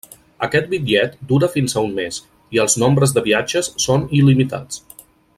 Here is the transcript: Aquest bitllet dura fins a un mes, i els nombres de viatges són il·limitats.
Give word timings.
Aquest 0.45 0.69
bitllet 0.69 1.17
dura 1.31 1.49
fins 1.57 1.75
a 1.75 1.83
un 1.89 1.93
mes, 1.99 2.17
i 2.57 2.61
els 2.65 2.77
nombres 2.85 3.13
de 3.19 3.23
viatges 3.31 3.69
són 3.87 4.07
il·limitats. 4.21 4.83